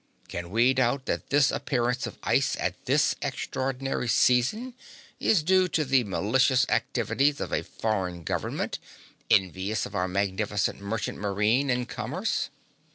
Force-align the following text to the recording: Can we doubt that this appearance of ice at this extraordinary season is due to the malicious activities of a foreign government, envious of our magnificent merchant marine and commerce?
Can 0.29 0.49
we 0.49 0.73
doubt 0.73 1.05
that 1.05 1.29
this 1.29 1.51
appearance 1.51 2.07
of 2.07 2.17
ice 2.23 2.57
at 2.59 2.85
this 2.85 3.13
extraordinary 3.21 4.07
season 4.07 4.73
is 5.19 5.43
due 5.43 5.67
to 5.67 5.85
the 5.85 6.03
malicious 6.03 6.65
activities 6.69 7.39
of 7.39 7.53
a 7.53 7.61
foreign 7.63 8.23
government, 8.23 8.79
envious 9.29 9.85
of 9.85 9.93
our 9.93 10.07
magnificent 10.07 10.79
merchant 10.79 11.19
marine 11.19 11.69
and 11.69 11.87
commerce? 11.87 12.49